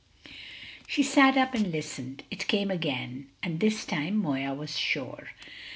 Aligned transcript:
She 0.87 1.03
sat 1.03 1.37
up 1.37 1.53
and 1.53 1.71
listened. 1.71 2.23
It 2.31 2.47
came 2.47 2.71
again. 2.71 3.29
And 3.43 3.59
this 3.59 3.85
time 3.85 4.15
Moya 4.17 4.51
was 4.55 4.75
sure. 4.75 5.27